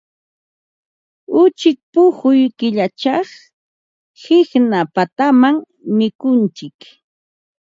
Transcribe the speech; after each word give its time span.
Uchik 1.41 1.79
puquy 1.93 2.41
killachaq 2.57 3.29
qiqna 4.21 4.79
papatam 4.93 5.41
mikuntsik. 5.97 6.79